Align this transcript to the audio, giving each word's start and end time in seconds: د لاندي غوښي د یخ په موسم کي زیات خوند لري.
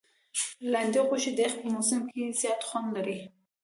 د 0.61 0.63
لاندي 0.73 0.99
غوښي 1.07 1.31
د 1.33 1.39
یخ 1.45 1.53
په 1.61 1.67
موسم 1.73 2.01
کي 2.13 2.21
زیات 2.41 2.61
خوند 2.67 2.87
لري. 2.95 3.17